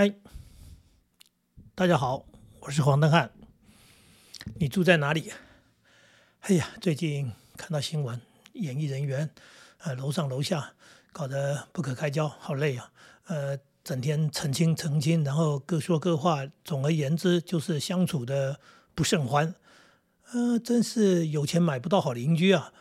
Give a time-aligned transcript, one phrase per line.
[0.00, 0.14] 嗨，
[1.74, 2.24] 大家好，
[2.60, 3.32] 我是黄登汉。
[4.54, 5.32] 你住在哪里？
[6.42, 8.20] 哎呀，最近看到新闻，
[8.52, 9.28] 演艺人员
[9.78, 10.74] 呃楼上楼下
[11.10, 12.92] 搞得不可开交，好累啊。
[13.26, 16.46] 呃，整天澄清澄清，然后各说各话。
[16.62, 18.60] 总而言之，就是相处的
[18.94, 19.52] 不甚欢。
[20.30, 22.72] 呃，真是有钱买不到好邻居啊。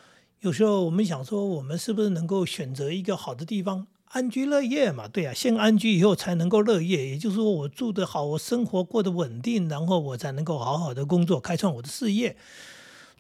[0.42, 3.88] 有时候我们想说，我们是不是能够选择一个好的地方？
[4.10, 7.10] 安居乐业嘛，对啊，先安居以后才能够乐业。
[7.10, 12.38] 也就是说，我住得好，我生活过得稳定，然后我才能够好好的工作，开创我的事业。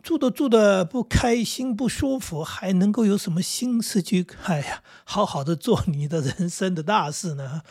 [0.02, 4.26] 住的住的不开心不舒服，还能够有什么心思去？
[4.46, 7.62] 哎呀，好好的做你的人生的大事呢？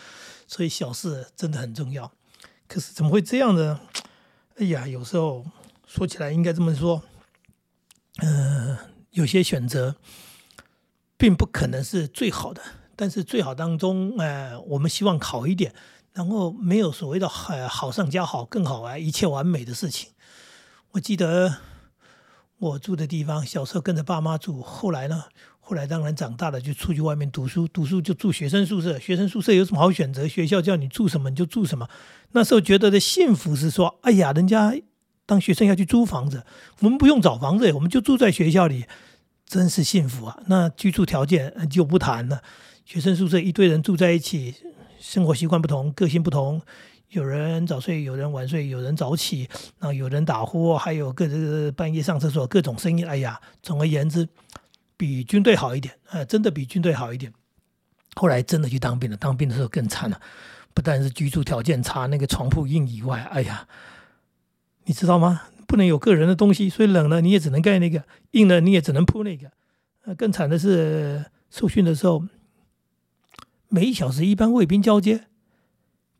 [0.46, 2.12] 所以小事真的很重要。
[2.68, 3.80] 可是怎么会这样呢？
[4.58, 5.46] 哎呀，有时候
[5.86, 7.02] 说起来应该这么说，
[8.18, 8.76] 嗯，
[9.12, 9.96] 有些选择
[11.16, 12.60] 并不可能是最好的。
[12.96, 15.74] 但是最好当中，呃，我们希望好一点，
[16.14, 20.10] 然后没有所谓的好好上加好更好啊，一切完美的事情。
[20.92, 21.56] 我记得
[22.58, 25.24] 我住的地方，小时候跟着爸妈住，后来呢，
[25.60, 28.98] 后来当然长大了就出去外面读书，读书就住学生宿舍。
[28.98, 30.26] 学生宿舍有什么好选择？
[30.26, 31.86] 学校叫你住什么你就住什么。
[32.32, 34.74] 那时候觉得的幸福是说，哎呀，人家
[35.26, 36.46] 当学生要去租房子，
[36.80, 38.86] 我们不用找房子，我们就住在学校里，
[39.44, 40.38] 真是幸福啊。
[40.46, 42.42] 那居住条件就不谈了。
[42.86, 44.54] 学生宿舍一堆人住在一起，
[45.00, 46.62] 生活习惯不同，个性不同，
[47.08, 49.48] 有人早睡，有人晚睡，有人早起，
[49.80, 53.04] 然后有人打呼，还有各个半夜上厕所各种声音。
[53.04, 54.28] 哎呀，总而言之，
[54.96, 57.32] 比军队好一点，呃，真的比军队好一点。
[58.14, 60.20] 后来真的去当兵了，当兵的时候更惨了，
[60.72, 63.66] 不但是居住条件差，那个床铺硬以外，哎呀，
[64.84, 65.42] 你知道吗？
[65.66, 69.50] 不能有个人的东西，所以冷了你也只能盖那个，硬了你也只能铺那个。
[70.04, 72.22] 呃，更惨的是受训的时候。
[73.68, 75.24] 每一小时一班卫兵交接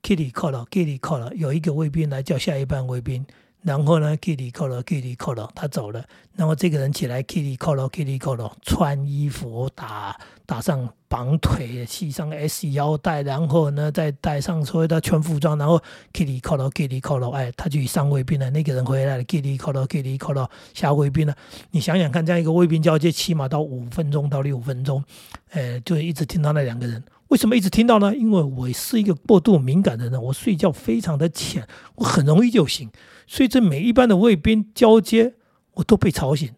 [0.02, 3.24] ，Kitty call 了，Kitty call 了，有一个卫兵来叫下一班卫兵，
[3.62, 6.04] 然后呢，Kitty call 了，Kitty call 了，他走了，
[6.34, 15.80] 然后这个人起来，Kitty call 了，Kitty call 了，穿衣服打打上绑腿，系上 S 腰带，然后呢再带上所有的全服装，然后
[16.12, 21.36] Kitty call 了，Kitty call 了，哎，他就上卫兵了，那个人回来了，Kitty call 了，Kitty call 了，下卫兵了，
[21.70, 25.02] 你想想看，这样一个卫兵交接起码到五分钟到六分钟，
[25.50, 27.02] 呃，就一直听到那两个人。
[27.28, 28.14] 为什么一直听到呢？
[28.14, 31.66] 因为我是一个过度敏感的人，我睡觉非常的浅，
[31.96, 32.88] 我很容易就醒，
[33.26, 35.34] 所以这每一班的卫兵交接，
[35.74, 36.54] 我都被吵醒。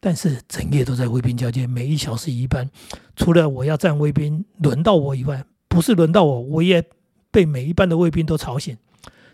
[0.00, 2.70] 但是整夜都在卫兵交接，每一小时一班，
[3.16, 6.84] 除了我要站卫兵轮到我以外，不是轮到我，我也
[7.30, 8.76] 被每一班的卫兵都吵醒。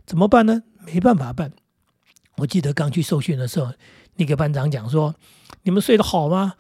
[0.05, 0.63] 怎么办呢？
[0.85, 1.53] 没办法办。
[2.39, 3.73] 我记得刚去受训的时候，
[4.17, 5.15] 那个班长讲说
[5.63, 6.55] ：“你们睡得好吗？”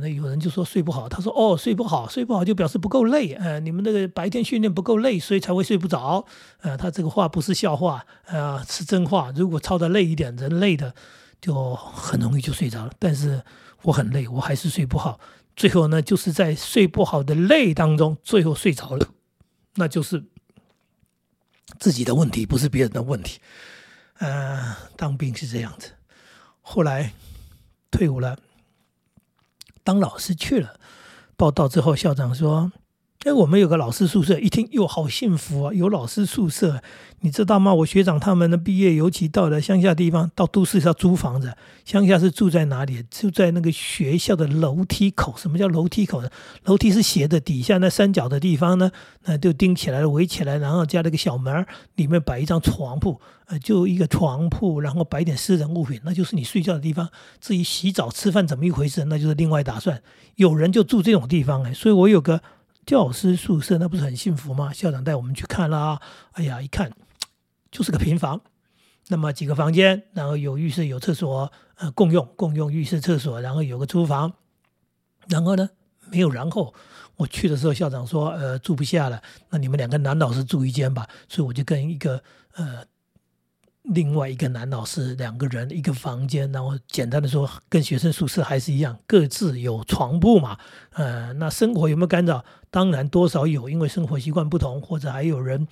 [0.00, 6.24] 那有人就说睡不好，他说哦睡不好，睡不好就表示不够累，呃，你们那个白天训练不够累，所以才会睡不着，
[6.60, 9.32] 呃，他这个话不是笑话，啊，是真话。
[9.34, 10.94] 如果操的累一点，人累的
[11.40, 12.92] 就很容易就睡着了。
[12.98, 13.42] 但是
[13.82, 15.20] 我很累，我还是睡不好。
[15.54, 19.08] 最后呢，就是在睡不好的累当中，最后睡着了，
[19.74, 20.24] 那就是
[21.78, 23.40] 自己的问题，不是别人的问题。
[24.18, 25.90] 呃，当兵是这样子，
[26.60, 27.12] 后来
[27.90, 28.38] 退伍了。
[29.84, 30.78] 当老师去了，
[31.36, 32.72] 报道之后，校长说
[33.24, 35.72] ：“哎，我们有个老师宿舍，一听哟，好幸福啊！
[35.72, 36.82] 有老师宿舍，
[37.20, 37.72] 你知道吗？
[37.72, 41.54] 我学长他们的毕业，尤其到了乡下地方，到都市是要租房子。
[41.84, 43.00] 乡下是住在哪里？
[43.08, 45.36] 住在那个学校的楼梯口。
[45.36, 46.28] 什么叫楼梯口呢？
[46.64, 48.90] 楼梯是斜的，底下那三角的地方呢，
[49.26, 57.08] 那就钉起来了，围起来，然后加了个小门儿里面摆一张床铺。”呃就一个床铺，然后摆点私人物品，那就是你睡觉的地方。
[57.38, 60.02] 至于洗澡、吃饭怎么一回事，那就是另外打算。
[60.36, 62.40] 有人就住这种地方哎，所以我有个
[62.84, 64.72] 教师宿舍，那不是很幸福吗？
[64.72, 66.00] 校长带我们去看啦，
[66.32, 66.90] 哎呀，一看
[67.70, 68.40] 就是个平房，
[69.08, 74.32] 那么几个房间，然后有浴室、有厕所，呃，共用共用浴室、厕所，然后有个厨房，
[75.28, 75.70] 然后呢
[76.10, 76.74] 没有然后。
[77.16, 81.06] 我去的时候，校长说，呃，住不下了，那你们两个男老师住一间吧。
[81.28, 82.22] 所以我就跟一个
[82.54, 82.84] 呃。
[83.82, 90.56] 另外一个男老师，两个人一个房间，然后简单的说，跟学生宿舍还是一样，各自有床铺嘛。
[90.92, 92.44] 呃，那生活有没有干扰？
[92.70, 95.66] 当然多少有，因为生活习惯不同，或者还有人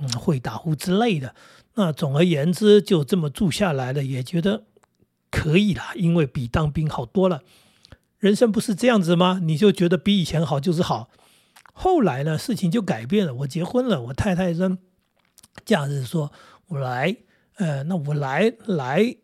[0.00, 1.34] 嗯会打呼之类的。
[1.74, 4.62] 那总而言之，就这么住下来了，也觉得
[5.30, 7.42] 可以啦，因为比当兵好多了。
[8.18, 9.40] 人生不是这样子吗？
[9.42, 11.10] 你就觉得比以前好就是好。
[11.72, 13.34] 后来呢，事情就改变了。
[13.34, 14.78] 我结婚了，我太太说，
[15.64, 16.30] 假日说
[16.68, 17.16] 我来。
[17.56, 19.16] 呃，那我来来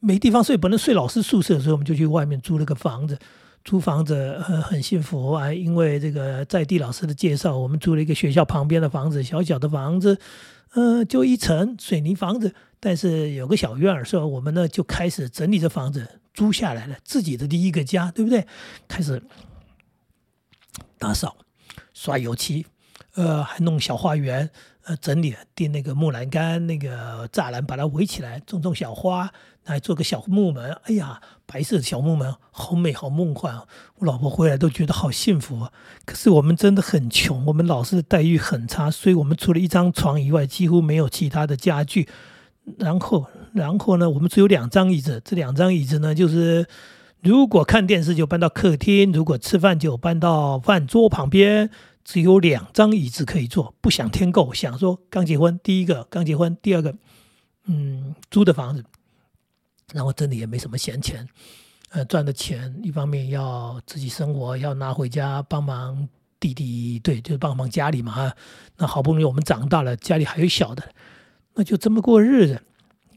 [0.00, 3.18] 没地方睡，不能睡老师宿舍，所以我们就去外面租了个房子。
[3.64, 4.14] 租房子
[4.48, 10.18] 呃很幸福啊，因为这个在地老师的介绍，我们租了一个学校旁边的房子，小小的房子，
[10.72, 18.46] 呃，就一层水泥房子，但是有个小院儿，所以我们呢就开始整理这房子，租下来了，自己的第一个家，对不对？
[18.86, 19.22] 开始
[20.96, 21.36] 打扫、
[21.92, 22.64] 刷油漆，
[23.16, 24.48] 呃，还弄小花园。
[24.96, 29.30] 整理钉那个木栏杆，那个栅栏，把它围起来，种种小花，
[29.64, 30.72] 来做个小木门。
[30.84, 33.66] 哎呀，白色的小木门，好美，好梦幻啊！
[33.96, 35.72] 我老婆回来都觉得好幸福啊。
[36.04, 42.08] 可是我们真的很穷，我们老师的待遇很差，所以我们除了一张床以外，几乎没有其他的家具。
[42.78, 46.66] 然后，然后呢，我们只有两张椅子，这两张椅子呢，就是
[47.22, 51.70] 如果看电视就搬到客厅，如果吃饭就搬到饭桌旁边。
[52.08, 56.94] 只有两张椅子可以坐，不想添购，想说刚结婚，第一个刚结婚，第二个，
[57.66, 58.82] 嗯，租的房子，
[59.92, 61.28] 然后真的也没什么闲钱，
[61.90, 66.08] 呃，赚的钱一方面要自己生活，要拿回家帮忙
[66.40, 68.10] 弟弟，对，就是帮忙家里嘛。
[68.10, 68.34] 哈
[68.78, 70.82] 那好不容易我们长大了，家里还有小的，
[71.56, 72.62] 那就这么过日子。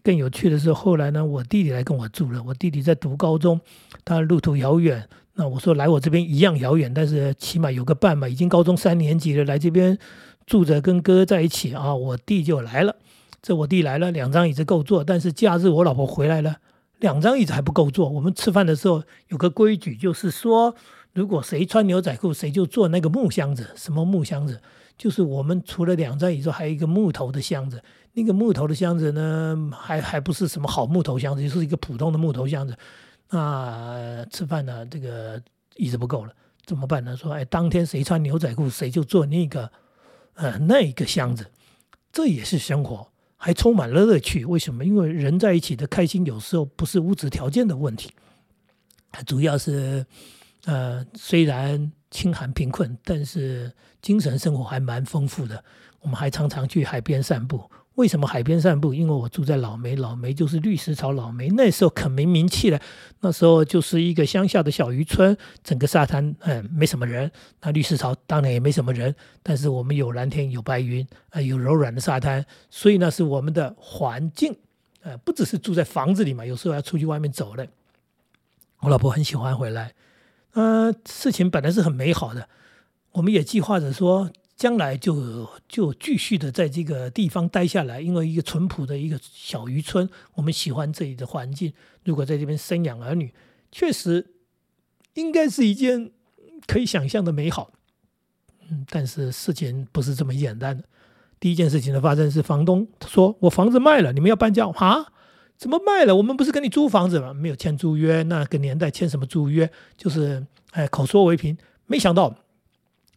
[0.03, 2.43] 更有趣的是，后来呢，我弟弟来跟我住了。
[2.43, 3.61] 我弟弟在读高中，
[4.03, 5.07] 他路途遥远。
[5.36, 8.28] 那我说来我这边一样遥远，但是起码有个伴嘛。
[8.28, 9.98] 已经高中三年级了，来这边
[10.45, 11.95] 住着跟哥在一起啊。
[11.95, 12.95] 我弟就来了，
[13.42, 15.04] 这我弟来了，两张椅子够坐。
[15.04, 16.57] 但是假日我老婆回来了，
[17.00, 18.10] 两张椅子还不够坐。
[18.10, 20.75] 我们吃饭的时候有个规矩，就是说
[21.13, 23.69] 如果谁穿牛仔裤，谁就坐那个木箱子。
[23.75, 24.62] 什么木箱子？
[24.98, 27.81] 就是我们除了两张椅子，还有一个木头的箱子。
[28.13, 32.75] 那个木头的箱子呢，还还不是什么好木头箱子，就是一个普通的木头箱子。
[33.31, 34.86] 那吃饭呢？
[34.86, 35.42] 这个
[35.78, 36.33] 椅子不够了，
[36.66, 37.16] 怎么办呢？
[37.16, 39.72] 说，哎，当天谁穿牛仔裤，谁就坐那个，
[40.33, 41.50] 呃，那个箱子。
[42.12, 43.07] 这也是生活，
[43.38, 44.44] 还充满了乐趣。
[44.44, 44.83] 为什么？
[44.83, 48.12] 因为人在一起的开心，有时候不是物质条件的问题，
[49.25, 50.06] 主要是，
[50.66, 55.63] 呃，虽然清寒贫困，但是精神生活还蛮丰富的。
[56.01, 57.63] 我们还常常去海边散步。
[57.95, 58.93] 为什么海边散步？
[58.93, 61.11] 因为我住在老梅，老梅就是绿石槽。
[61.11, 62.79] 老梅那时候可没名气了，
[63.19, 67.29] 那时候就是一个乡下的小渔村，整个沙滩嗯没什么人。
[67.61, 74.55] 那绿石槽当然也没什么人，但是我们有蓝天，有白云，啊有柔软的沙滩，所以那是我们的环境。
[75.01, 77.67] 呃，不只是住在房子里嘛，有时候要出去外面走的。
[78.79, 79.93] 我老婆很喜欢回来，
[80.53, 82.47] 呃，事情本来是很美好的，
[83.11, 84.31] 我们也计划着说。
[84.62, 91.74] 将来就就继续的在这个地方待下来，因为一个淳朴的一个小渔村，我们喜欢这里的环境。
[92.04, 93.34] 如果在这边生养儿女，
[93.72, 94.36] 确实
[95.16, 96.12] 应该是一件
[96.68, 97.72] 可以想象的美好。
[98.69, 100.84] 嗯，但是事情不是这么简单的。
[101.40, 105.08] 第一件事情的发生是，房东说我房子卖了，你们要搬家啊？
[105.58, 106.16] 怎么卖了？
[106.16, 107.34] 我们不是跟你租房子吗？
[107.34, 109.72] 没有签租约，那个年代签什么租约？
[109.98, 111.58] 就是哎，口说为凭。
[111.88, 112.36] 没想到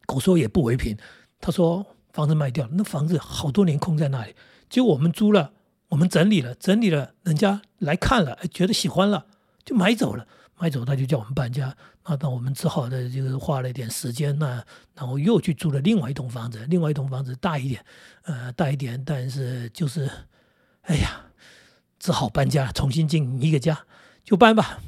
[0.07, 0.97] 口说也不为凭。
[1.45, 4.35] 他说房子卖掉了，那房子好多年空在那里，
[4.71, 5.53] 结果我们租了，
[5.89, 9.27] 我们整理了，整理了，人家来看了，哎，觉得喜欢了，
[9.63, 10.27] 就买走了，
[10.57, 11.77] 买走他就叫我们搬家，
[12.07, 14.65] 那那我们只好的就是花了一点时间，那
[14.95, 17.85] 然后又去租了另外一栋房子，另外一栋房子大一点，
[18.23, 20.11] 呃，大一点，但是就是，
[20.85, 21.27] 哎呀，
[21.99, 23.85] 只好搬家，重新进一个家，
[24.25, 24.79] 就搬吧。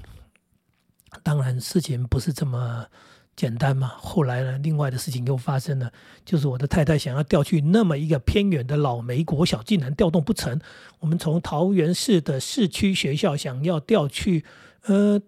[1.23, 2.87] 当然事情不是这么。
[3.37, 3.93] 简单嘛？
[3.99, 4.59] 后来呢？
[4.63, 5.93] 另外的事情又发生了，
[6.25, 10.59] 就是我的太太想要调去那么一个偏远的老梅国小，竟然调动不成。
[11.01, 14.47] 我们从桃园市的市区学校想要调去，
[14.87, 15.21] 呃，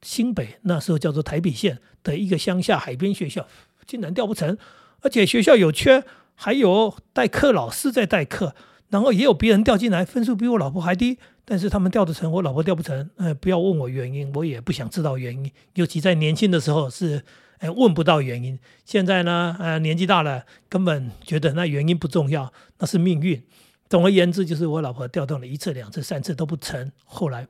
[0.00, 3.48] 新北那时候叫做台北县的一个乡下海边学校，
[3.84, 4.56] 竟然调不成。
[5.00, 6.04] 而且学校有缺，
[6.36, 8.54] 还有代课老师在代课，
[8.90, 11.18] 然后也有别人调进来，分数比我老婆还低。
[11.50, 13.10] 但是他们调得成，我老婆调不成。
[13.16, 15.50] 呃，不要问我原因，我也不想知道原因。
[15.74, 17.24] 尤其在年轻的时候是，
[17.58, 18.56] 哎，问不到原因。
[18.84, 23.42] 现在呢，呃，年纪大了，根本觉得那原因不重要，那是命运。
[23.88, 26.92] 总而言之，就是我老婆调动了一次、两次、三次都不成。
[27.04, 27.48] 后来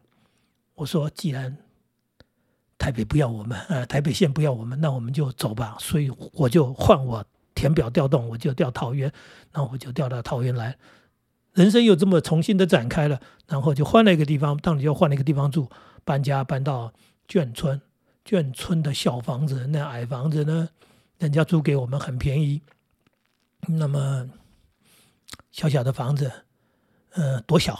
[0.77, 1.55] 我说，既然
[2.79, 5.77] 台北不要我们，呃，台北县不要我们，那我们就走吧。
[5.79, 7.23] 所以我就换我
[7.55, 9.13] 填表调动，我就调桃园，
[9.53, 10.75] 那我就调到桃园来。
[11.61, 15.69] 人生又这么重新的展开了，然后就换了一个地方，当你就换了一个地方住，
[16.07, 16.91] 搬家搬到
[17.29, 17.79] 眷村，
[18.25, 20.71] 眷村的小房子，那矮房子呢，
[21.19, 22.63] 人家租给我们很便宜。
[23.69, 24.31] 那么
[25.53, 26.33] 小小的房子，
[27.11, 27.79] 呃，多小？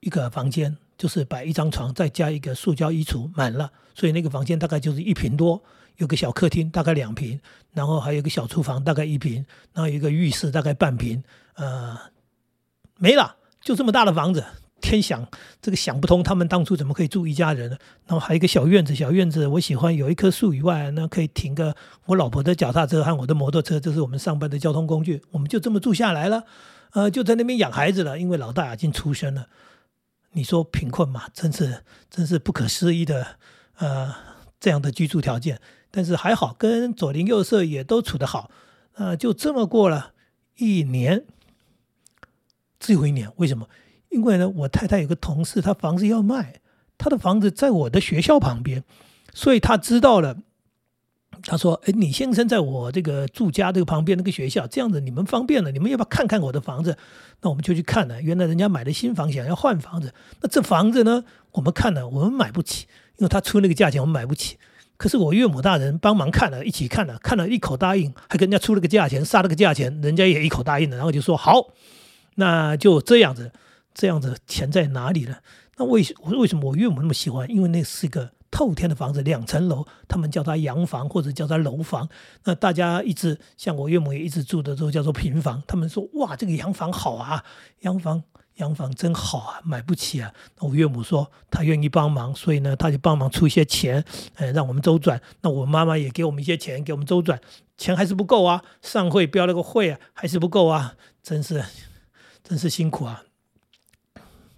[0.00, 5.62] 一个房间就是摆一张床，再加一个塑胶衣橱，满了，所以那个房间大概就是一平多，
[5.98, 7.38] 有个小客厅大概两平，
[7.72, 11.98] 然后还有一个小厨房大概一平，然后有一个浴室大概半平，呃。
[12.98, 14.44] 没了，就这么大的房子，
[14.80, 15.26] 天想
[15.62, 17.76] 这个想不通，他们当初怎么可以住一家人呢？
[18.06, 21.74] 然后还有一个小院子，小院子我喜欢有一棵树以外，那可以停个
[22.06, 25.22] 我老婆的脚踏车和我的摩托车，这是我们上班的交通工具。
[25.30, 26.44] 我们就这么住下来了，
[26.92, 28.18] 呃，就在那边养孩子了。
[28.18, 29.46] 因为老大已经出生了，
[30.32, 33.38] 你说贫困嘛，真是真是不可思议的，
[33.78, 34.14] 呃，
[34.58, 35.60] 这样的居住条件。
[35.90, 38.50] 但是还好，跟左邻右舍也都处得好，
[38.94, 40.12] 呃，就这么过了
[40.56, 41.24] 一年，
[42.78, 43.68] 只有一年，为什么？
[44.10, 46.60] 因为呢，我太太有个同事，他房子要卖，
[46.96, 48.84] 他的房子在我的学校旁边，
[49.34, 50.38] 所以他知道了。
[51.44, 56.96] 他说：“哎，李先生在我这个住家这个旁边那个学校，这样子你们方便了，你们要不要看看我的房子？
[57.42, 58.20] 那我们就去看了。
[58.20, 60.12] 原来人家买了新房，想要换房子。
[60.40, 62.86] 那这房子呢，我们看了，我们买不起，
[63.18, 64.56] 因为他出那个价钱，我们买不起。
[64.96, 71.68] 可是我岳母大人帮忙看了，一起看了，看了一口答应，还跟人家出了个价钱，杀了个价钱，人家也一口答应了，然后就说好，
[72.38, 73.52] 那就这样子。”
[73.94, 75.38] 这样子钱在哪里呢？
[75.76, 76.06] 那为
[76.38, 77.50] 为什么我岳母那么喜欢？
[77.50, 82.08] 因为那是一个透天的房子，两层楼，他们叫它洋房或者叫它楼房。
[82.44, 85.60] 那大家一直像我岳母也一直住的都叫做平房。
[85.66, 87.42] 他们说哇，这个洋房好啊，
[87.80, 88.22] 洋房
[88.56, 90.32] 洋房真好啊，买不起啊。
[90.60, 94.04] 那我岳母说她愿意帮忙，所以呢，他就帮忙出一些钱，
[94.36, 95.20] 呃，让我们周转。
[95.40, 97.40] 那我妈妈也给我们一些钱，给我们周转，
[97.76, 98.62] 钱还是不够啊。
[98.80, 101.64] 上会标了个会啊，还是不够啊，真是
[102.48, 103.22] 真是辛苦啊。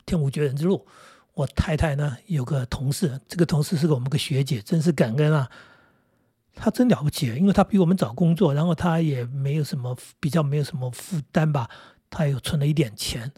[0.07, 0.87] 天无绝人之路。
[1.35, 5.51] 我太太呢有个同事，这个同事是我们个学姐，真是感恩啊！
[6.55, 11.69] 她真了不起，因为她比我们早工作，然后她也没有什么比较没有什么负担吧，
[12.09, 13.33] 她有存了一点钱。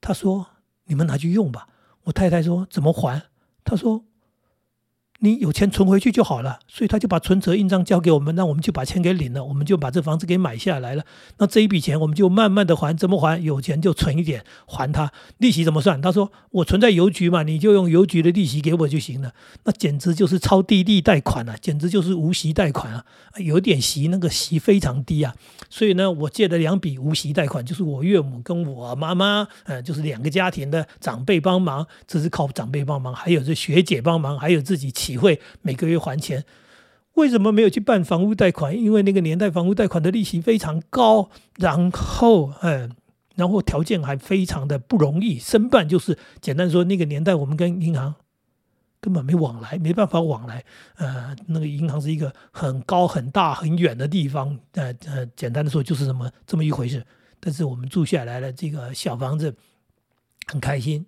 [0.00, 0.48] 她说
[0.86, 1.68] ：“你们拿去用吧。”
[2.04, 3.22] 我太太说：“怎么还？”
[3.62, 4.04] 她说。
[5.22, 11.04] 你有钱存回去就好了，所以他就把存折印章交给我们，那我们就把钱给领了，我们就把这房子给买下来了。
[11.36, 13.42] 那这一笔钱我们就慢慢的还，怎么还？
[13.42, 16.00] 有钱就存一点还他，利息怎么算？
[16.00, 19.32] 他说我存在邮局嘛，你就用邮局的利息给我就行了。
[19.64, 23.04] 那简直就是超低利贷款啊，简直就是无息贷款啊，
[23.36, 25.34] 有点息，那个息非常低啊。
[25.68, 36.44] 所以呢，我借了两笔无息贷款，就是我岳母跟我妈妈，呃，就是两个家庭的长辈帮忙，这是靠长辈帮忙，还有这学姐帮忙，还有自己体会每个月还钱，
[37.14, 38.78] 为什么没有去办房屋贷款？
[38.78, 42.94] 因为那个年代房屋贷款的利息非常高，然后，嗯，
[43.34, 45.88] 然后条件还非常的不容易申办。
[45.88, 48.14] 就是简单说，那个年代我们跟银行
[49.00, 50.64] 根本没往来，没办法往来。
[50.96, 54.56] 呃，那个银行是一个很高、很大、很远的地方。
[54.74, 57.04] 呃呃，简单的说就是这么这么一回事。
[57.40, 59.54] 但是我们住下来了这个小房子，
[60.46, 61.04] 很开心。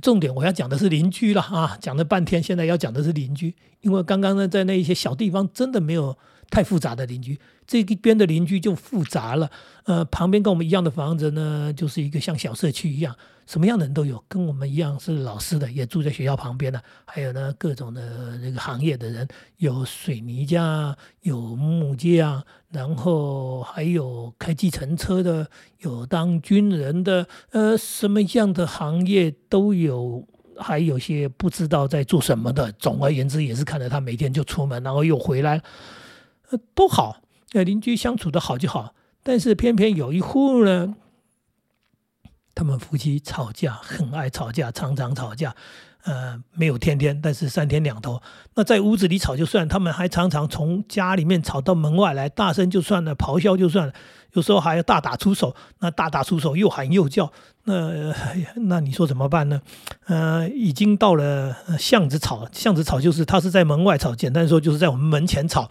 [0.00, 6.16] 重点我要讲的是邻居了啊，讲了半天，现在要讲的是邻居，因为刚刚呢在那一些小地方真的没有
[6.52, 9.50] 太复杂的邻居，这一边的邻居就复杂了。
[9.84, 13.16] 呃，旁边跟我们一样的房子呢，就是一个像小社区一样，
[13.46, 25.48] 什么样的人都有，跟我们一样是老师的，也住在学校旁边的，还有呢各种的那个行业的人，有水泥匠，有木匠，然后还有开计程车的，
[25.80, 30.28] 有当军人的，呃，什么样的行业都有，
[30.58, 32.70] 还有些不知道在做什么的。
[32.72, 35.60] 总而言之，也是看着他每天就出门，然后又回来，
[36.52, 37.16] 呃，都好，
[37.54, 38.94] 呃，邻居相处的好就好。
[39.22, 40.94] 但是偏偏有一户呢，
[42.54, 45.56] 他们夫妻吵架，很爱吵架，常常吵架。
[46.04, 48.20] 呃，没有天天，但是三天两头。
[48.56, 53.94] 那在屋子里吵就算，他们还常常从家里面吵到门外来，大声就算了，咆哮就算了，
[54.32, 55.54] 有时候还要大打出手。
[55.78, 57.32] 那大打出手，又喊又叫，
[57.66, 58.12] 那
[58.66, 59.62] 那你说怎么办呢？
[60.06, 65.70] 呃，已经到了巷子吵，巷子吵就是他是在门外吵，简单说就是在我们门前吵，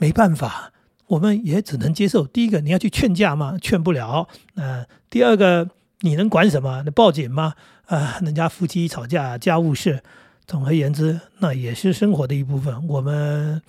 [0.00, 0.72] 没办法。
[1.06, 2.26] 我们也只能接受。
[2.26, 3.56] 第一个，你要去劝架吗？
[3.60, 4.28] 劝不了。
[4.54, 5.68] 呃，第二个，
[6.00, 6.82] 你能管什么？
[6.84, 7.54] 你报警吗？
[7.86, 10.02] 啊，人家夫妻吵架，家务事。
[10.46, 12.86] 总而言之，那也是生活的一部分。
[12.88, 13.60] 我们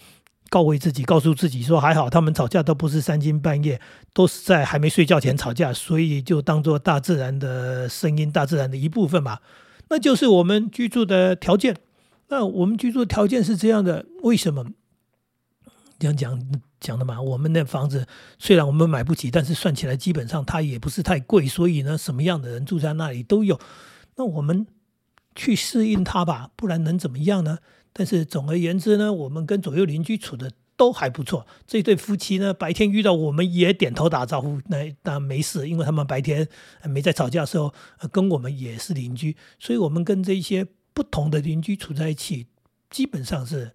[0.49, 3.81] 告慰自己，告诉自己说，还好他们吵架都不是三更半夜，
[4.13, 9.41] 都是在还没睡觉前吵架，所以就当做大自然的声音，大自然的一部分吧。
[9.89, 11.75] 那就是我们居住的条件。
[12.29, 14.65] 那我们居住条件是这样的，为什么？
[16.01, 18.07] 这样讲讲的嘛，我们的房子
[18.39, 23.59] 虽然我们买不起，但是算起来基本上它也不是太贵，所以呢，什么样的人住在那里都有。
[24.15, 24.65] 那我们
[25.35, 27.59] 去适应它吧，不然能怎么样呢？
[27.93, 31.45] 但是总而言之呢，我们跟左右邻居处的都还不错。
[31.67, 36.47] 这对夫妻呢，白天遇到我们也点头打招呼，那当然没事，因为他们白天
[36.85, 37.71] 没在吵架的时候，
[38.11, 42.47] 跟我们也是邻居，所以我们跟这些不同的邻居处在一起，
[42.89, 43.73] 基本上是。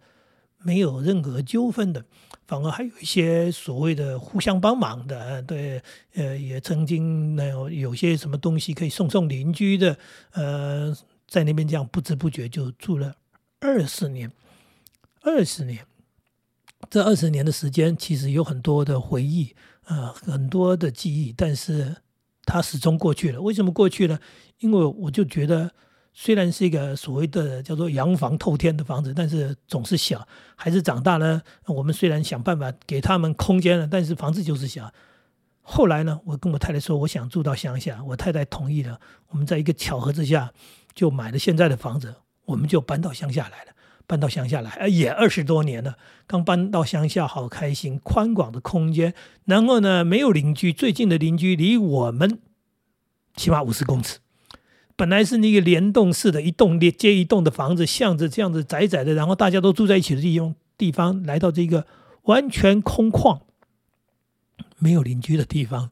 [0.67, 2.05] 没有任何纠纷的，
[2.49, 5.81] 反而还有一些所谓的互相帮忙的，对，
[6.15, 9.97] 呃，也曾经那有有些什么东西可以送送邻居的，
[10.33, 10.93] 呃，
[11.29, 13.15] 在那边这样不知不觉就住了
[13.61, 14.33] 二十年，
[15.23, 15.87] 二十年，
[16.91, 19.55] 这二十年的时间其实有很多的回忆，
[19.85, 21.95] 呃，很多的记忆，但是
[22.45, 23.41] 它始终过去了。
[23.41, 24.19] 为什么过去了？
[24.59, 25.71] 因为我就觉得。
[26.19, 30.27] 虽然是一个所谓的叫做洋房透天的房子，但是总是小。
[30.55, 34.91] 孩子长大呢，我们虽然想办法给他们空间了，但是房子就是小。
[35.61, 38.99] 后来呢，我跟我太太说，我想住到乡下，我太太同意了。
[39.29, 40.55] 我们在一个巧合之下，
[40.95, 42.15] 就买了现在的房子，
[42.47, 43.73] 我们就搬到乡下来了。
[44.07, 45.99] 搬到乡下来，也二十多年了。
[46.27, 49.13] 刚搬到乡下，好开心，宽广的空间。
[49.45, 52.39] 然后呢，没有邻居，最近的邻居离我们
[53.37, 54.21] 起码五十公尺。
[54.97, 61.87] 本来是那个联动式的，一栋连接一栋的房子，像着这样子窄窄的，然后大家都住在一起的地方，地方来到这个
[62.23, 63.41] 完全空旷、
[64.79, 65.91] 没有邻居的地方。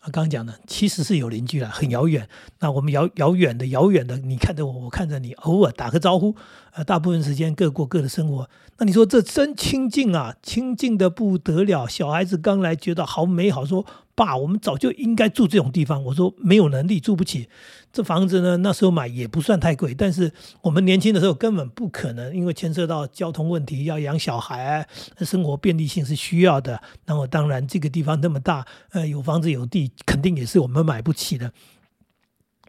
[0.00, 2.28] 啊，刚刚讲的其实是有邻居了，很遥远。
[2.60, 6.34] 那我们遥遥远的、遥远的，你看着我，我看着你，偶尔打个招呼。
[6.72, 8.48] 呃，大部分时间各过各的生活。
[8.78, 11.86] 那你说这真清静啊，清静的不得了。
[11.86, 13.84] 小孩子刚来觉得好美好，说。
[14.16, 16.02] 爸，我们早就应该住这种地方。
[16.04, 17.48] 我说没有能力住不起，
[17.92, 20.32] 这房子呢，那时候买也不算太贵，但是
[20.62, 24.88] 我们年轻的时候根本不可能，因为牵涉到交通问题，要养小孩，
[25.20, 26.82] 生活便利性是需要的。
[27.04, 31.52] 那么当然这个地方那么大，呃，有房子有地，肯定也是我们买不起的。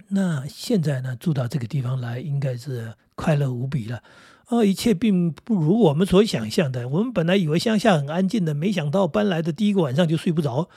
[0.10, 4.04] 那现在呢，住到这个地方来，应该是快乐无比了。
[4.48, 6.88] 啊，一切并不如我们所想象的。
[6.88, 10.70] 我们本来以为乡下很安静的，没想到搬来的第一个晚上就睡不着。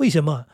[0.00, 0.46] 为什么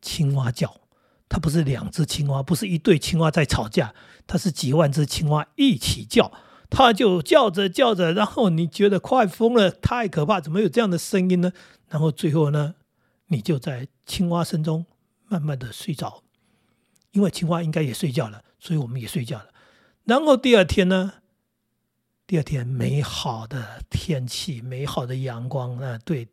[0.00, 0.80] 青蛙叫？
[1.28, 3.92] 它不是两只青蛙，不是一对青蛙在吵架，
[4.26, 6.32] 它是几万只青蛙一起叫。
[6.70, 11.52] 它就叫着叫着，然后你觉得快疯了，太可怕，怎么有这样的声音呢？
[11.88, 12.76] 然后最后呢，
[13.26, 14.86] 你就在青蛙声中
[15.26, 16.22] 慢慢的睡着，
[17.10, 19.48] 因为青蛙应该也睡觉了，所以我们也睡觉了。
[20.04, 21.14] 然后第二天呢，
[22.26, 26.28] 第二天美好的天气，美好的阳光啊，对。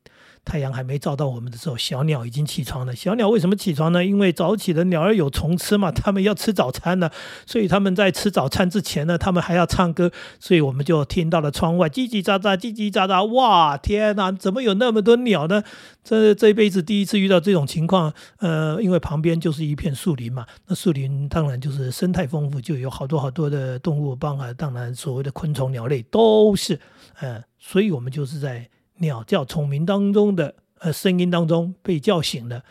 [0.51, 2.93] 太阳还没照到我们的时候，小鸟已经起床了。
[2.93, 4.03] 小鸟为什么起床呢？
[4.03, 7.10] 因为早起的鸟儿有虫吃嘛， 它们要吃早餐呢。
[7.45, 10.12] 所以他们在吃早餐之前呢，他们还要唱歌。
[10.41, 13.26] 所以我们就听到了窗外叽叽喳喳、叽叽喳喳。
[13.28, 15.63] 哇，天哪，怎么有那么多鸟呢？
[16.04, 18.13] 这这一辈子第一次遇到这种情况。
[18.39, 26.78] 呃，因为旁边就是一片树林嘛，那树林当然就是生态丰富，就有好多好多的动物，包含当然所谓的昆虫、鸟类都是。
[27.21, 28.67] 呃，所以我们就是在。
[29.02, 32.64] 鸟叫虫鸣当中的呃声音当中被叫醒了，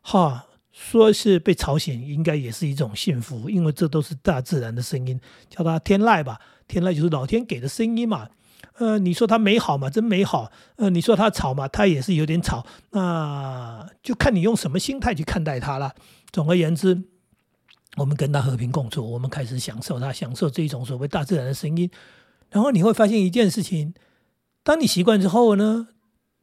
[0.00, 8.28] 哈，说是被吵醒，应该也是一种幸福，因为这都是大自然的声音，叫它天籁吧，天籁就是老天给的声音嘛。
[8.78, 10.50] 呃，你说它美好嘛，真美好。
[10.76, 12.64] 呃，你说它吵嘛，它也是有点吵。
[12.90, 15.94] 那就看你用什么心态去看待它了。
[16.32, 17.02] 总而言之，
[17.96, 21.90] 我们跟它和平共处，我们开始享受它，享受这一种所谓大自然的声音。
[22.50, 23.92] 然后你会发现一件事情。
[24.64, 25.88] 当你习惯之后呢，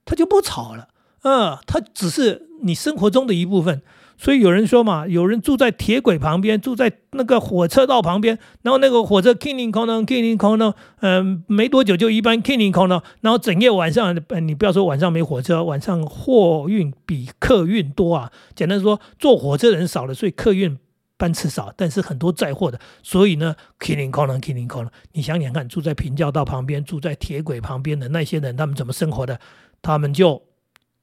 [0.05, 0.89] 它就不吵了，
[1.23, 3.82] 嗯，它只是你生活中的一部分。
[4.21, 14.13] 所以有人说嘛，有人住在铁轨旁边，住在那个火车道旁边，然后那个火车 killing 空呢，killing 空呢，嗯，没多久就一般 killing 空呢，然后整夜晚上，
[14.45, 18.29] 你不要说晚上没火车，晚上货运比客运多啊。
[18.53, 20.77] 简单说，坐火车人少了，所以客运。
[21.19, 29.38] 班次少，但是很多载货的，所以呢，killing corner killing corner，你想想看，住在平交道旁边，住在铁轨旁边的那些人，他们怎么生活的？
[29.82, 30.41] 他们就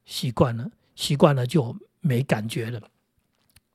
[0.06, 2.80] 习惯了，习惯了就没感觉了。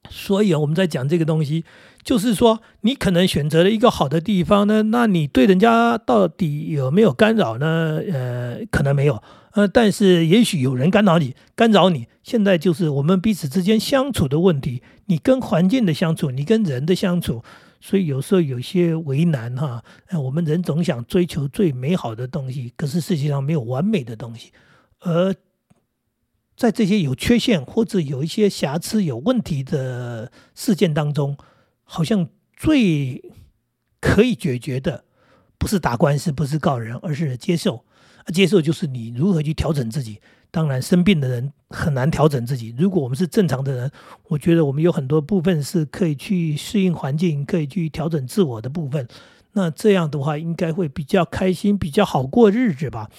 [0.10, 1.64] 所以啊，我们在讲这个东西，
[2.04, 8.02] 就是说，你可能选择了一个好的地方呢，那你对人家到底有没有干扰呢？
[8.12, 9.22] 呃，可能没有。
[9.54, 12.08] 呃，但是也许有人干扰你，干扰你。
[12.24, 17.44] 现在就是我们彼此之间相处的问题，你跟环境的相处，你跟人的相处，
[17.80, 19.84] 所以有时候有些为难哈。
[20.14, 24.52] 我们人总想追求最美好的东西，可是世界上没有完美的东西。
[25.00, 25.34] 而
[26.62, 31.36] 在这些有缺陷或者有一些瑕疵、有问题的事件当中，
[31.82, 33.20] 好像最
[34.00, 35.04] 可以解决的，
[35.58, 37.84] 不是打官司，不是告人，而是接受。
[38.32, 40.20] 接受就是你如何去调整自己。
[40.52, 42.76] 当然，生病的人很难调整自己。
[42.78, 43.92] 如果我们是正常的人，
[44.28, 49.08] 我觉得我们有很多部分是可以去适应环境，可以去调整自我的部分。
[49.54, 53.10] 那这样的话，应该会比较开心，比较好过日子吧。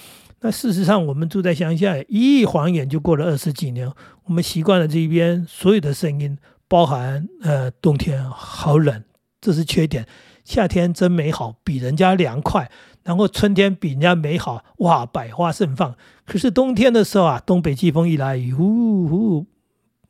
[0.45, 3.91] 那事实上，我们住在乡下，一晃眼就过了二十几年。
[4.25, 9.05] 我们习惯了这边所有的声音，包含呃冬天好冷，
[9.41, 10.07] 这是缺点。
[10.45, 12.69] 夏天真美好，比人家凉快。
[13.05, 15.95] 然后春天比人家美好，哇，百花盛放。
[16.27, 19.47] 可是冬天的时候啊，东北季风一来，呼呼，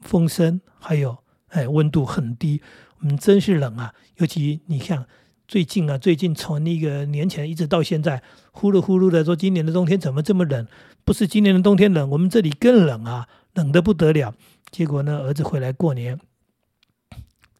[0.00, 1.18] 风声还有
[1.48, 2.62] 哎，温度很低，
[3.00, 3.92] 我们真是冷啊。
[4.16, 5.04] 尤其你看
[5.52, 10.66] 最近啊，最近从那个年前一直到现在，呼噜呼噜的说今年的冬天怎么这么冷？
[11.04, 14.34] 不是今年的冬天冷，我们这里更冷啊，冷的不得了。
[14.70, 16.18] 结果呢，儿子回来过年，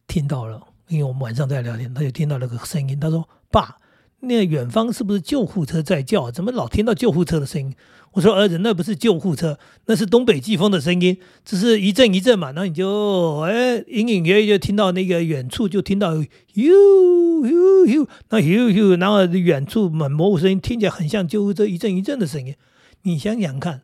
[0.07, 0.63] 听到了。
[0.87, 2.99] 因为我们晚上在聊天，他就听到了个声音。
[2.99, 3.77] 他说：“爸，
[4.23, 6.31] 那远方是不是救护车在叫？
[6.31, 7.75] 怎么老听到救护车的声音？”
[8.13, 9.57] 我说：“儿子，那不是救护车，
[9.87, 12.51] 那是东北季风的声音，只是一阵一阵嘛。
[12.51, 22.55] 那你就哎，隐隐约约就听到那个远处就听到呦呦呦，那呦呦，然后远处蛮模糊声音，听起来很像救护车一阵一阵的声音。
[23.01, 23.81] 你想想看，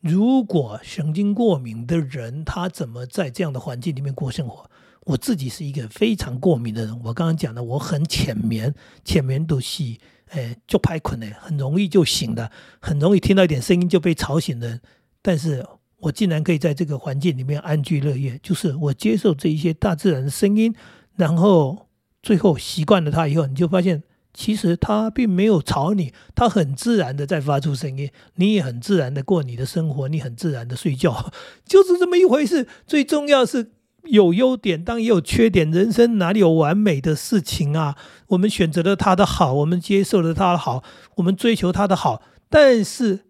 [0.00, 4.68] 如果神经过敏的人，他怎么在这样的环境里面过生活？”
[5.10, 8.72] 我自己是一个非常过敏的人，我刚刚讲的，我很浅眠，
[9.04, 9.96] 浅眠都是，
[10.28, 12.48] 哎，就拍困呢，很容易就醒的，
[12.80, 14.80] 很容易听到一点声音就被吵醒的。
[15.20, 15.66] 但是
[15.98, 20.72] 我竟然可以在这个环境里面安居乐业，就是我接受这一些大自然的声音，
[21.16, 21.88] 然后
[22.22, 31.32] 最后习惯了它以后，你就发现其实它并没有吵你，它很自然的在发出声音，你也很自然的过你的生活，你很自然的睡觉，
[31.66, 32.68] 就是这么一回事。
[32.86, 33.72] 最重要是。
[34.04, 35.70] 有优点，当然也有缺点。
[35.70, 37.96] 人生哪里有完美的事情啊？
[38.28, 40.82] 我们选择了他的好，我们接受了他的好，
[41.16, 43.26] 我们追求他的好，但是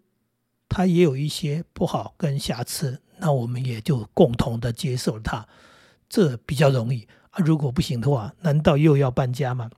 [0.68, 5.46] 他也有一些不好跟瑕疵，那我们也就共同的接受了他，
[6.08, 7.42] 这比较容易啊。
[7.44, 9.70] 如果不行的话，难道又要搬家吗？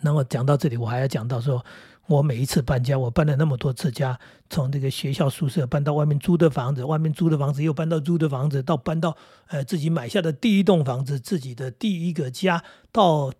[0.00, 1.64] 那么讲到这里，我还要讲到说。
[2.08, 4.18] 我每一次搬家，我搬了那么多次家，
[4.48, 9.14] 从这个学校宿舍搬到外面租的房子，外面租的房子又搬到租的房子，到搬到
[9.48, 13.30] 呃自己买下的第一栋房子，自己的第一个家，到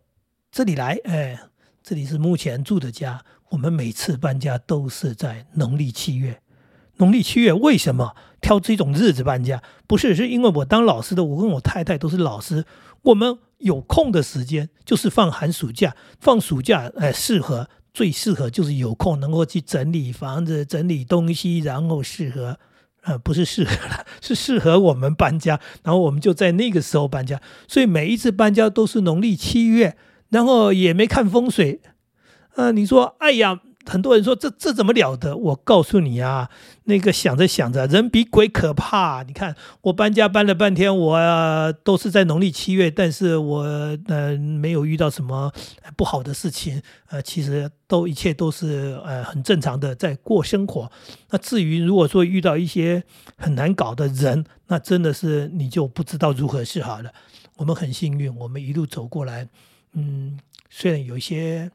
[0.52, 1.40] 这里来，哎，
[1.82, 3.24] 这里是目前住的家。
[3.48, 6.42] 我们每次搬家都是在农历七月，
[6.96, 9.62] 农历七月为什么挑这种日子搬家？
[9.86, 12.66] 不是，是因为我当老师的，我跟我太太都是老师，
[13.00, 17.70] 我们有空的时间就是放寒暑假，放暑假，哎，适合。
[17.98, 22.56] 最适合就是有空能够去整理房子、整理东西，然后适合，
[23.02, 25.58] 呃，不是适合了， 是适合我们搬家。
[25.82, 29.96] 然后我们就在那个时候搬家，所以每一次搬家都是农历七月，
[30.28, 31.80] 然后也没看风水。
[32.54, 33.62] 呃，你说，哎呀。
[33.88, 35.34] 很多人说这这怎么了得？
[35.34, 36.50] 我告诉你啊，
[36.84, 39.22] 那个想着想着，人比鬼可怕。
[39.22, 43.62] 你看我搬家搬了半天，我都是在农历七月，但是我
[44.06, 45.50] 呃没有遇到什么
[45.96, 50.92] 不好的事情，呃，其实都一切都是呃很正常的在过生活。
[51.30, 53.02] 那至于如果说遇到一些
[53.38, 57.10] 很难搞的人，那真的是你就不知道如何是好了。
[57.56, 59.48] 我们很幸运，我们一路走过来，
[59.94, 61.70] 嗯，虽然有一些。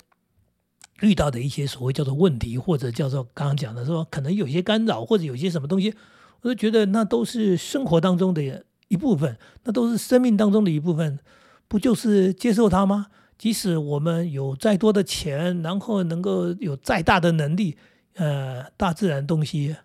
[1.03, 5.93] 遇到的一些所谓叫做问题，或者叫做刚刚讲的说，可能有些干扰，或者有些什么东西，
[6.41, 11.19] 我就觉得那都是生活当中的一部分，那都是生命当中的一部分，
[11.67, 13.07] 不就是接受它吗？
[13.37, 17.75] 即使我们有再多的钱，然后能够有再大的能力，
[18.13, 19.75] 呃，大自然东西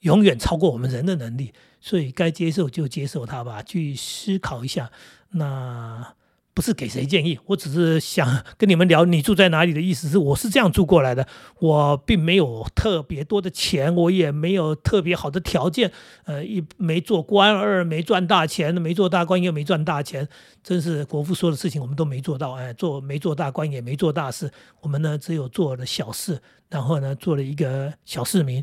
[0.00, 4.92] 永远超过我们人的能力，所以该接受就接受它吧，去思考一下
[5.30, 6.14] 那。
[6.52, 11.26] 不是给谁建议，我只是想 跟你们聊你住在哪里的意思是，我是这样住过来的，
[11.60, 15.90] 我并没有特别多的钱，我也没有特别好的条件，
[16.24, 20.28] 呃，一没做官，二没赚大钱，没做大官又没赚大钱，
[20.62, 28.62] 真是国父说的事情我们都没做到，哎，做没做大官也没做大事，我们呢只有做了小事，然后呢做了一个小市民，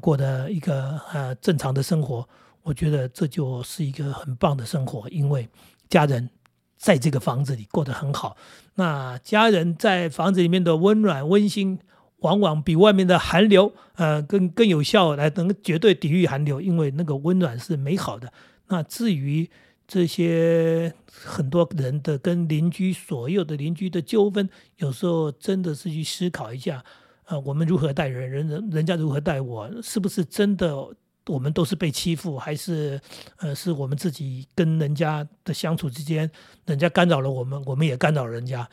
[0.00, 2.26] 过的一个呃正常的生活，
[2.62, 5.48] 我觉得这就是一个很棒的生活，因为
[5.90, 6.30] 家人。
[6.76, 8.36] 在这个房子里过得很好，
[8.74, 11.78] 那家人在房子里面的温暖温馨，
[12.18, 18.32] 往往比外面的寒流，呃，更更有效来能绝对抵御寒流，因为那个温暖是美好的。
[18.68, 19.48] 那至于
[19.88, 26.84] 这些很多人的跟邻居所有的邻居的纠纷，有时候真的是去思考一下，
[27.24, 30.94] 呃，我们如何待人，人人人家如何待我，是不是真的？
[31.26, 33.00] 我们都是被欺负，还是
[33.38, 36.30] 呃，是我们自己跟人家的相处之间，
[36.66, 38.68] 人家干扰了我们，我们也干扰人家，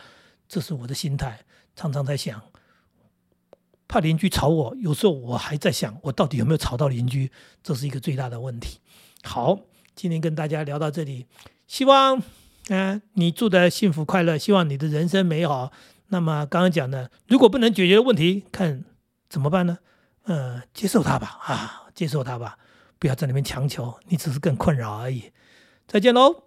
[0.47, 1.45] 这是我的心态。
[1.75, 2.39] 常常在想，
[3.87, 7.31] 怕邻居吵我，有时候我还在想，我到底有没有吵到邻居，
[7.63, 8.79] 这是一个最大的问题。
[9.23, 9.59] 好，
[9.95, 11.25] 今天跟大家聊到这里，
[11.65, 12.21] 希望
[12.67, 15.71] 嗯你住的幸福快乐，希望你的人生美好。
[16.09, 18.85] 那么刚刚讲的，如果不能解决问题，看
[19.27, 19.79] 怎么办呢？
[20.25, 21.82] 呃，接受它吧，啊。
[21.93, 22.57] 接受它吧，
[22.99, 25.31] 不要在那边强求，你只是更困扰而已。
[25.87, 26.43] 再见喽。